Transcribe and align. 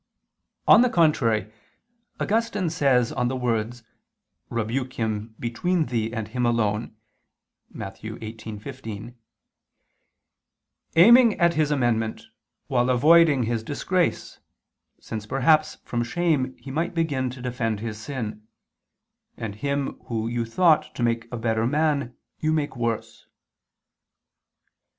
On 0.67 0.81
the 0.81 0.89
contrary, 0.89 1.53
Augustine 2.19 2.71
says 2.71 3.09
(De 3.11 3.13
Verb. 3.13 3.19
Dom. 3.19 3.19
xvi, 3.19 3.19
4) 3.19 3.19
on 3.21 3.27
the 3.27 3.35
words, 3.35 3.83
"Rebuke 4.49 4.93
him 4.93 5.35
between 5.39 5.85
thee 5.85 6.11
and 6.11 6.29
him 6.29 6.43
alone" 6.43 6.95
(Matt. 7.69 7.97
18:15): 8.01 9.13
"Aiming 10.95 11.39
at 11.39 11.53
his 11.53 11.69
amendment, 11.69 12.23
while 12.65 12.89
avoiding 12.89 13.43
his 13.43 13.61
disgrace: 13.61 14.39
since 14.99 15.27
perhaps 15.27 15.75
from 15.85 16.01
shame 16.03 16.57
he 16.57 16.71
might 16.71 16.95
begin 16.95 17.29
to 17.29 17.39
defend 17.39 17.79
his 17.79 17.99
sin; 18.01 18.47
and 19.37 19.53
him 19.53 19.99
whom 20.05 20.31
you 20.31 20.45
thought 20.45 20.95
to 20.95 21.03
make 21.03 21.31
a 21.31 21.37
better 21.37 21.67
man, 21.67 22.15
you 22.39 22.51
make 22.51 22.75
worse." 22.75 23.27